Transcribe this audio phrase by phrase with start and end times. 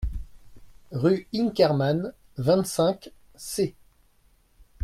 [0.91, 3.75] rue Inkermann, vingt-cinq, c.